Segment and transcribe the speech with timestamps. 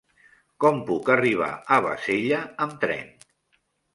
[0.63, 3.15] Com puc arribar a Bassella amb tren?